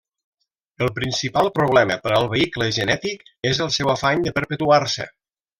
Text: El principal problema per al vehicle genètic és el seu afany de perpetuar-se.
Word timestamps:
El 0.85 0.89
principal 0.95 1.49
problema 1.57 1.99
per 2.07 2.15
al 2.17 2.27
vehicle 2.33 2.71
genètic 2.81 3.25
és 3.53 3.63
el 3.67 3.73
seu 3.79 3.95
afany 3.97 4.29
de 4.29 4.37
perpetuar-se. 4.41 5.11